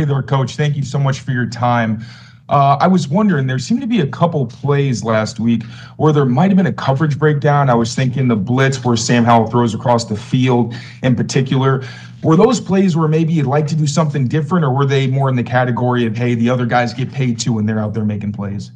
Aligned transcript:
Hey 0.00 0.04
there, 0.04 0.22
Coach. 0.22 0.54
Thank 0.54 0.76
you 0.76 0.84
so 0.84 0.96
much 0.96 1.18
for 1.18 1.32
your 1.32 1.46
time. 1.46 2.04
Uh, 2.48 2.76
I 2.80 2.86
was 2.86 3.08
wondering, 3.08 3.48
there 3.48 3.58
seemed 3.58 3.80
to 3.80 3.86
be 3.88 3.98
a 3.98 4.06
couple 4.06 4.46
plays 4.46 5.02
last 5.02 5.40
week 5.40 5.64
where 5.96 6.12
there 6.12 6.24
might 6.24 6.52
have 6.52 6.56
been 6.56 6.66
a 6.66 6.72
coverage 6.72 7.18
breakdown. 7.18 7.68
I 7.68 7.74
was 7.74 7.96
thinking 7.96 8.28
the 8.28 8.36
blitz 8.36 8.84
where 8.84 8.96
Sam 8.96 9.24
Howell 9.24 9.50
throws 9.50 9.74
across 9.74 10.04
the 10.04 10.14
field 10.14 10.72
in 11.02 11.16
particular. 11.16 11.82
Were 12.22 12.36
those 12.36 12.60
plays 12.60 12.96
where 12.96 13.08
maybe 13.08 13.32
you'd 13.32 13.46
like 13.46 13.66
to 13.66 13.74
do 13.74 13.88
something 13.88 14.28
different, 14.28 14.64
or 14.64 14.72
were 14.72 14.86
they 14.86 15.08
more 15.08 15.28
in 15.28 15.34
the 15.34 15.42
category 15.42 16.06
of, 16.06 16.16
hey, 16.16 16.36
the 16.36 16.48
other 16.48 16.64
guys 16.64 16.94
get 16.94 17.10
paid 17.10 17.40
too 17.40 17.54
when 17.54 17.66
they're 17.66 17.80
out 17.80 17.94
there 17.94 18.04
making 18.04 18.30
plays? 18.34 18.70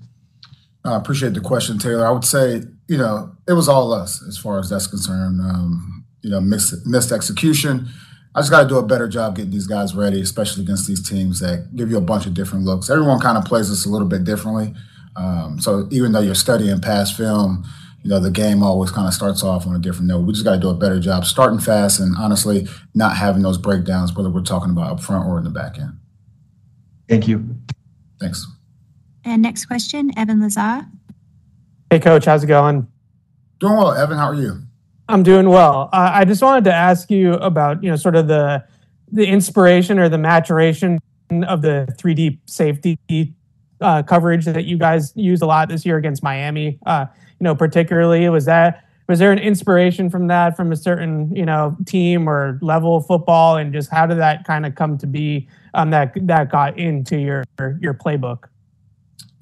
I 0.84 0.96
appreciate 0.96 1.34
the 1.34 1.40
question, 1.40 1.78
Taylor. 1.78 2.04
I 2.04 2.10
would 2.10 2.24
say, 2.24 2.62
you 2.88 2.98
know, 2.98 3.30
it 3.46 3.52
was 3.52 3.68
all 3.68 3.92
us 3.92 4.20
as 4.26 4.38
far 4.38 4.58
as 4.58 4.70
that's 4.70 4.88
concerned. 4.88 5.40
Um, 5.40 6.04
you 6.20 6.30
know, 6.30 6.40
missed, 6.40 6.84
missed 6.84 7.12
execution. 7.12 7.86
I 8.34 8.40
just 8.40 8.50
got 8.50 8.62
to 8.62 8.68
do 8.68 8.78
a 8.78 8.86
better 8.86 9.08
job 9.08 9.36
getting 9.36 9.50
these 9.50 9.66
guys 9.66 9.94
ready, 9.94 10.20
especially 10.20 10.62
against 10.62 10.86
these 10.86 11.06
teams 11.06 11.40
that 11.40 11.76
give 11.76 11.90
you 11.90 11.98
a 11.98 12.02
bunch 12.02 12.24
of 12.24 12.32
different 12.32 12.64
looks. 12.64 12.88
Everyone 12.88 13.20
kind 13.20 13.36
of 13.36 13.44
plays 13.44 13.68
this 13.68 13.84
a 13.84 13.90
little 13.90 14.08
bit 14.08 14.24
differently. 14.24 14.74
Um, 15.16 15.60
so 15.60 15.86
even 15.90 16.12
though 16.12 16.20
you're 16.20 16.34
studying 16.34 16.80
past 16.80 17.16
film, 17.16 17.64
you 18.02 18.10
know, 18.10 18.18
the 18.18 18.30
game 18.30 18.62
always 18.62 18.90
kind 18.90 19.06
of 19.06 19.14
starts 19.14 19.42
off 19.42 19.66
on 19.66 19.76
a 19.76 19.78
different 19.78 20.08
note. 20.08 20.20
We 20.20 20.32
just 20.32 20.44
got 20.44 20.54
to 20.54 20.60
do 20.60 20.70
a 20.70 20.74
better 20.74 20.98
job 20.98 21.24
starting 21.24 21.60
fast 21.60 22.00
and 22.00 22.16
honestly 22.16 22.66
not 22.94 23.16
having 23.16 23.42
those 23.42 23.58
breakdowns, 23.58 24.14
whether 24.14 24.30
we're 24.30 24.42
talking 24.42 24.70
about 24.70 24.90
up 24.90 25.00
front 25.00 25.28
or 25.28 25.38
in 25.38 25.44
the 25.44 25.50
back 25.50 25.78
end. 25.78 25.98
Thank 27.08 27.28
you. 27.28 27.56
Thanks. 28.18 28.46
And 29.24 29.42
next 29.42 29.66
question, 29.66 30.10
Evan 30.16 30.40
Lazar. 30.40 30.86
Hey, 31.90 32.00
Coach, 32.00 32.24
how's 32.24 32.42
it 32.42 32.46
going? 32.46 32.88
Doing 33.60 33.76
well, 33.76 33.92
Evan. 33.92 34.16
How 34.16 34.30
are 34.30 34.34
you? 34.34 34.62
I'm 35.08 35.22
doing 35.22 35.48
well. 35.48 35.90
Uh, 35.92 36.10
I 36.14 36.24
just 36.24 36.42
wanted 36.42 36.64
to 36.64 36.72
ask 36.72 37.10
you 37.10 37.34
about, 37.34 37.82
you 37.82 37.90
know, 37.90 37.96
sort 37.96 38.16
of 38.16 38.28
the 38.28 38.64
the 39.10 39.26
inspiration 39.26 39.98
or 39.98 40.08
the 40.08 40.18
maturation 40.18 40.98
of 41.46 41.60
the 41.60 41.86
3D 41.98 42.38
safety 42.46 42.98
uh, 43.80 44.02
coverage 44.02 44.46
that 44.46 44.64
you 44.64 44.78
guys 44.78 45.12
used 45.14 45.42
a 45.42 45.46
lot 45.46 45.68
this 45.68 45.84
year 45.84 45.98
against 45.98 46.22
Miami. 46.22 46.78
Uh, 46.86 47.06
you 47.38 47.44
know, 47.44 47.54
particularly 47.54 48.28
was 48.28 48.44
that 48.46 48.84
was 49.08 49.18
there 49.18 49.32
an 49.32 49.38
inspiration 49.38 50.08
from 50.08 50.28
that 50.28 50.56
from 50.56 50.72
a 50.72 50.76
certain 50.76 51.34
you 51.34 51.44
know 51.44 51.76
team 51.84 52.28
or 52.28 52.58
level 52.62 52.96
of 52.96 53.06
football, 53.06 53.56
and 53.56 53.72
just 53.72 53.90
how 53.90 54.06
did 54.06 54.18
that 54.18 54.44
kind 54.44 54.64
of 54.64 54.74
come 54.74 54.96
to 54.98 55.06
be 55.06 55.48
um, 55.74 55.90
that 55.90 56.14
that 56.26 56.50
got 56.50 56.78
into 56.78 57.18
your 57.18 57.44
your 57.80 57.94
playbook? 57.94 58.44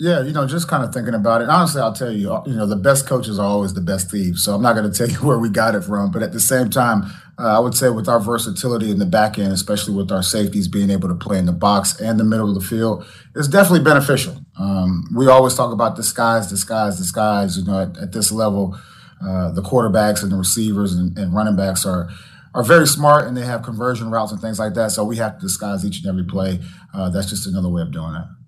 Yeah, 0.00 0.22
you 0.22 0.32
know, 0.32 0.46
just 0.46 0.66
kind 0.66 0.82
of 0.82 0.94
thinking 0.94 1.12
about 1.12 1.42
it. 1.42 1.50
Honestly, 1.50 1.82
I'll 1.82 1.92
tell 1.92 2.10
you, 2.10 2.42
you 2.46 2.54
know, 2.54 2.64
the 2.64 2.74
best 2.74 3.06
coaches 3.06 3.38
are 3.38 3.46
always 3.46 3.74
the 3.74 3.82
best 3.82 4.10
thieves. 4.10 4.42
So 4.42 4.54
I'm 4.54 4.62
not 4.62 4.74
going 4.74 4.90
to 4.90 4.96
tell 4.96 5.10
you 5.10 5.18
where 5.18 5.38
we 5.38 5.50
got 5.50 5.74
it 5.74 5.84
from, 5.84 6.10
but 6.10 6.22
at 6.22 6.32
the 6.32 6.40
same 6.40 6.70
time, 6.70 7.02
uh, 7.38 7.56
I 7.56 7.58
would 7.58 7.74
say 7.74 7.90
with 7.90 8.08
our 8.08 8.18
versatility 8.18 8.90
in 8.90 8.98
the 8.98 9.04
back 9.04 9.38
end, 9.38 9.52
especially 9.52 9.94
with 9.94 10.10
our 10.10 10.22
safeties 10.22 10.68
being 10.68 10.88
able 10.88 11.08
to 11.08 11.14
play 11.14 11.36
in 11.36 11.44
the 11.44 11.52
box 11.52 12.00
and 12.00 12.18
the 12.18 12.24
middle 12.24 12.48
of 12.48 12.54
the 12.54 12.66
field, 12.66 13.04
it's 13.36 13.46
definitely 13.46 13.84
beneficial. 13.84 14.36
Um, 14.58 15.04
we 15.14 15.28
always 15.28 15.54
talk 15.54 15.70
about 15.70 15.96
disguise, 15.96 16.48
disguise, 16.48 16.98
skies. 17.06 17.58
You 17.58 17.64
know, 17.64 17.82
at, 17.82 17.98
at 17.98 18.12
this 18.12 18.32
level, 18.32 18.78
uh, 19.22 19.50
the 19.52 19.62
quarterbacks 19.62 20.22
and 20.22 20.32
the 20.32 20.36
receivers 20.36 20.94
and, 20.94 21.16
and 21.18 21.34
running 21.34 21.56
backs 21.56 21.84
are 21.84 22.08
are 22.54 22.64
very 22.64 22.86
smart 22.86 23.28
and 23.28 23.36
they 23.36 23.44
have 23.44 23.62
conversion 23.62 24.10
routes 24.10 24.32
and 24.32 24.40
things 24.40 24.58
like 24.58 24.74
that. 24.74 24.90
So 24.92 25.04
we 25.04 25.18
have 25.18 25.34
to 25.34 25.40
disguise 25.40 25.84
each 25.84 25.98
and 25.98 26.06
every 26.06 26.24
play. 26.24 26.58
Uh, 26.92 27.10
that's 27.10 27.28
just 27.28 27.46
another 27.46 27.68
way 27.68 27.82
of 27.82 27.92
doing 27.92 28.12
that. 28.12 28.39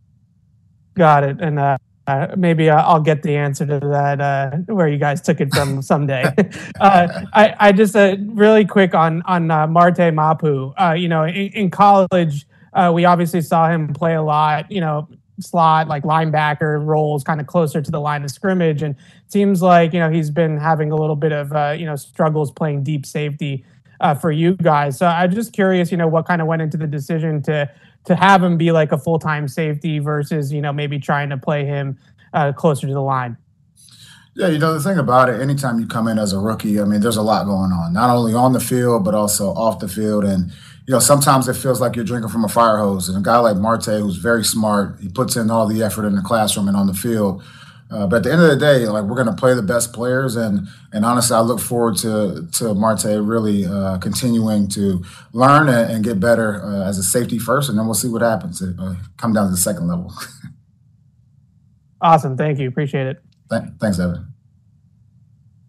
Got 0.94 1.24
it. 1.24 1.40
And 1.40 1.58
uh, 1.58 1.78
uh, 2.06 2.28
maybe 2.36 2.68
I'll 2.68 3.00
get 3.00 3.22
the 3.22 3.36
answer 3.36 3.64
to 3.64 3.78
that 3.78 4.20
uh, 4.20 4.50
where 4.72 4.88
you 4.88 4.98
guys 4.98 5.20
took 5.20 5.40
it 5.40 5.54
from 5.54 5.82
someday. 5.92 6.24
uh, 6.80 7.24
I, 7.32 7.54
I, 7.58 7.72
just 7.72 7.94
uh, 7.94 8.16
really 8.26 8.64
quick 8.64 8.94
on 8.94 9.22
on 9.22 9.50
uh, 9.50 9.66
Marte 9.66 10.12
Mapu. 10.12 10.72
Uh, 10.78 10.92
you 10.92 11.08
know, 11.08 11.24
in, 11.24 11.48
in 11.52 11.70
college, 11.70 12.46
we 12.92 13.04
obviously 13.04 13.40
saw 13.40 13.68
him 13.68 13.92
play 13.92 14.14
a 14.14 14.22
lot. 14.22 14.70
You 14.70 14.80
know, 14.80 15.08
slot 15.40 15.88
like 15.88 16.02
linebacker 16.02 16.84
roles, 16.84 17.22
kind 17.22 17.40
of 17.40 17.46
closer 17.46 17.80
to 17.80 17.90
the 17.90 18.00
line 18.00 18.24
of 18.24 18.30
scrimmage, 18.30 18.82
and 18.82 18.96
seems 19.28 19.62
like 19.62 19.92
you 19.92 20.00
know 20.00 20.10
he's 20.10 20.30
been 20.30 20.58
having 20.58 20.90
a 20.90 20.96
little 20.96 21.16
bit 21.16 21.32
of 21.32 21.78
you 21.78 21.86
know 21.86 21.96
struggles 21.96 22.50
playing 22.50 22.82
deep 22.82 23.06
safety 23.06 23.64
for 24.14 24.32
you 24.32 24.56
guys. 24.56 24.98
So 24.98 25.06
I'm 25.06 25.32
just 25.32 25.52
curious, 25.52 25.90
you 25.90 25.96
know, 25.96 26.08
what 26.08 26.26
kind 26.26 26.42
of 26.42 26.48
went 26.48 26.60
into 26.60 26.76
the 26.76 26.86
decision 26.86 27.42
to 27.42 27.70
to 28.04 28.16
have 28.16 28.42
him 28.42 28.56
be 28.56 28.72
like 28.72 28.92
a 28.92 28.98
full 28.98 29.18
time 29.18 29.48
safety 29.48 29.98
versus 29.98 30.52
you 30.52 30.60
know 30.60 30.72
maybe 30.72 30.98
trying 30.98 31.30
to 31.30 31.36
play 31.36 31.64
him 31.64 31.98
uh, 32.34 32.52
closer 32.52 32.86
to 32.86 32.92
the 32.92 33.02
line. 33.02 33.36
Yeah, 34.34 34.48
you 34.48 34.58
know 34.58 34.74
the 34.74 34.80
thing 34.80 34.98
about 34.98 35.28
it, 35.28 35.40
anytime 35.40 35.78
you 35.78 35.86
come 35.86 36.08
in 36.08 36.18
as 36.18 36.32
a 36.32 36.38
rookie, 36.38 36.80
I 36.80 36.84
mean, 36.84 37.00
there's 37.00 37.18
a 37.18 37.22
lot 37.22 37.44
going 37.44 37.70
on, 37.70 37.92
not 37.92 38.10
only 38.10 38.34
on 38.34 38.52
the 38.52 38.60
field 38.60 39.04
but 39.04 39.14
also 39.14 39.50
off 39.50 39.78
the 39.78 39.88
field, 39.88 40.24
and 40.24 40.50
you 40.86 40.92
know 40.92 40.98
sometimes 40.98 41.48
it 41.48 41.54
feels 41.54 41.80
like 41.80 41.96
you're 41.96 42.04
drinking 42.04 42.30
from 42.30 42.44
a 42.44 42.48
fire 42.48 42.78
hose. 42.78 43.08
And 43.08 43.18
a 43.18 43.20
guy 43.20 43.38
like 43.38 43.56
Marte, 43.56 43.84
who's 43.86 44.16
very 44.16 44.44
smart, 44.44 44.98
he 45.00 45.08
puts 45.08 45.36
in 45.36 45.50
all 45.50 45.66
the 45.66 45.82
effort 45.82 46.06
in 46.06 46.16
the 46.16 46.22
classroom 46.22 46.66
and 46.66 46.76
on 46.76 46.86
the 46.86 46.94
field 46.94 47.42
uh, 47.92 48.06
but 48.06 48.16
at 48.16 48.22
the 48.22 48.32
end 48.32 48.42
of 48.42 48.48
the 48.48 48.56
day, 48.56 48.86
like 48.86 49.04
we're 49.04 49.16
going 49.16 49.26
to 49.26 49.34
play 49.34 49.54
the 49.54 49.62
best 49.62 49.92
players, 49.92 50.34
and 50.34 50.66
and 50.92 51.04
honestly, 51.04 51.36
I 51.36 51.40
look 51.40 51.60
forward 51.60 51.96
to 51.98 52.48
to 52.52 52.74
Marte 52.74 53.04
really 53.04 53.66
uh, 53.66 53.98
continuing 53.98 54.68
to 54.68 55.04
learn 55.32 55.68
and, 55.68 55.92
and 55.92 56.04
get 56.04 56.18
better 56.18 56.62
uh, 56.64 56.88
as 56.88 56.98
a 56.98 57.02
safety 57.02 57.38
first, 57.38 57.68
and 57.68 57.78
then 57.78 57.84
we'll 57.84 57.94
see 57.94 58.08
what 58.08 58.22
happens. 58.22 58.62
Uh, 58.62 58.94
come 59.18 59.34
down 59.34 59.46
to 59.46 59.50
the 59.50 59.58
second 59.58 59.88
level. 59.88 60.12
awesome, 62.00 62.36
thank 62.36 62.58
you, 62.58 62.68
appreciate 62.68 63.06
it. 63.06 63.22
Th- 63.50 63.62
thanks, 63.78 63.98
Evan. 63.98 64.32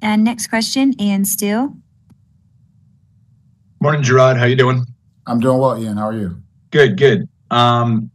And 0.02 0.24
next 0.24 0.48
question, 0.48 1.00
Ian 1.02 1.26
Steele. 1.26 1.76
Morning, 3.82 4.02
Jerod. 4.02 4.38
How 4.38 4.46
you 4.46 4.56
doing? 4.56 4.86
I'm 5.28 5.42
doing 5.42 5.60
well, 5.60 5.78
Ian. 5.78 5.98
How 5.98 6.08
are 6.08 6.18
you? 6.18 6.42
Good, 6.72 6.98
good. 6.98 7.28
Um, 7.52 8.12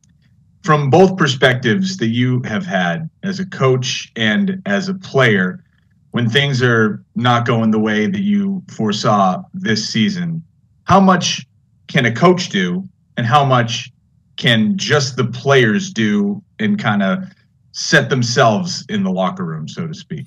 from 0.63 0.91
both 0.91 1.17
perspectives 1.17 1.97
that 1.99 2.09
you 2.09 2.43
have 2.43 2.67
had 2.67 3.09
as 3.23 3.41
a 3.41 3.47
coach 3.47 4.13
and 4.17 4.63
as 4.67 4.89
a 4.89 4.95
player, 4.95 5.65
when 6.11 6.29
things 6.29 6.63
are 6.63 7.03
not 7.15 7.47
going 7.47 7.71
the 7.71 7.79
way 7.79 8.07
that 8.07 8.23
you 8.23 8.63
foresaw 8.71 9.43
this 9.55 9.89
season, 9.89 10.43
how 10.85 11.01
much 11.01 11.47
can 11.87 12.05
a 12.07 12.15
coach 12.15 12.49
do 12.49 12.87
and 13.17 13.27
how 13.27 13.45
much 13.45 13.91
can 14.37 14.77
just 14.77 15.17
the 15.17 15.25
players 15.25 15.93
do 15.93 16.43
and 16.59 16.79
kind 16.79 17.03
of 17.03 17.19
set 17.73 18.11
themselves 18.11 18.85
in 18.89 19.03
the 19.03 19.11
locker 19.11 19.45
room, 19.45 19.69
so 19.69 19.87
to 19.87 19.95
speak? 19.95 20.27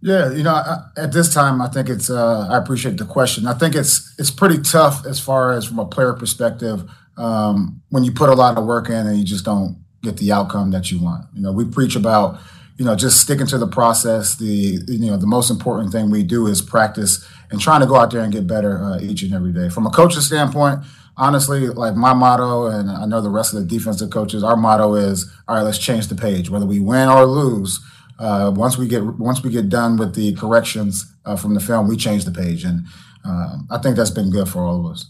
Yeah, 0.00 0.32
you 0.32 0.42
know, 0.42 0.60
at 0.96 1.12
this 1.12 1.32
time, 1.32 1.62
I 1.62 1.68
think 1.68 1.88
it's. 1.88 2.10
Uh, 2.10 2.48
I 2.50 2.58
appreciate 2.58 2.96
the 2.96 3.04
question. 3.04 3.46
I 3.46 3.54
think 3.54 3.76
it's 3.76 4.12
it's 4.18 4.32
pretty 4.32 4.60
tough 4.60 5.06
as 5.06 5.20
far 5.20 5.52
as 5.52 5.64
from 5.64 5.78
a 5.78 5.86
player 5.86 6.12
perspective 6.12 6.90
um, 7.16 7.82
when 7.90 8.04
you 8.04 8.12
put 8.12 8.28
a 8.30 8.34
lot 8.34 8.56
of 8.56 8.64
work 8.64 8.88
in 8.88 9.06
and 9.06 9.18
you 9.18 9.24
just 9.24 9.44
don't 9.44 9.82
get 10.02 10.16
the 10.16 10.32
outcome 10.32 10.70
that 10.72 10.90
you 10.90 11.00
want. 11.00 11.26
You 11.34 11.42
know, 11.42 11.52
we 11.52 11.64
preach 11.64 11.96
about, 11.96 12.40
you 12.76 12.84
know, 12.84 12.96
just 12.96 13.20
sticking 13.20 13.46
to 13.48 13.58
the 13.58 13.66
process. 13.66 14.36
The 14.36 14.78
you 14.88 15.10
know 15.10 15.16
the 15.16 15.26
most 15.26 15.50
important 15.50 15.92
thing 15.92 16.10
we 16.10 16.22
do 16.22 16.46
is 16.46 16.60
practice 16.60 17.26
and 17.50 17.60
trying 17.60 17.80
to 17.80 17.86
go 17.86 17.96
out 17.96 18.10
there 18.10 18.22
and 18.22 18.32
get 18.32 18.46
better 18.46 18.82
uh, 18.82 19.00
each 19.00 19.22
and 19.22 19.32
every 19.32 19.52
day. 19.52 19.68
From 19.68 19.86
a 19.86 19.90
coach's 19.90 20.26
standpoint, 20.26 20.80
honestly, 21.16 21.68
like 21.68 21.94
my 21.94 22.14
motto, 22.14 22.66
and 22.66 22.90
I 22.90 23.06
know 23.06 23.20
the 23.20 23.30
rest 23.30 23.54
of 23.54 23.60
the 23.60 23.66
defensive 23.66 24.10
coaches, 24.10 24.42
our 24.42 24.56
motto 24.56 24.94
is, 24.94 25.30
all 25.46 25.56
right, 25.56 25.62
let's 25.62 25.78
change 25.78 26.08
the 26.08 26.14
page. 26.14 26.50
Whether 26.50 26.66
we 26.66 26.80
win 26.80 27.08
or 27.08 27.26
lose, 27.26 27.80
uh, 28.18 28.52
once 28.54 28.78
we 28.78 28.88
get 28.88 29.04
once 29.18 29.42
we 29.42 29.50
get 29.50 29.68
done 29.68 29.96
with 29.96 30.14
the 30.14 30.34
corrections 30.34 31.12
uh, 31.24 31.36
from 31.36 31.54
the 31.54 31.60
film, 31.60 31.88
we 31.88 31.96
change 31.96 32.24
the 32.24 32.32
page, 32.32 32.64
and 32.64 32.86
uh, 33.24 33.58
I 33.70 33.78
think 33.78 33.96
that's 33.96 34.10
been 34.10 34.30
good 34.30 34.48
for 34.48 34.62
all 34.62 34.84
of 34.84 34.92
us. 34.92 35.06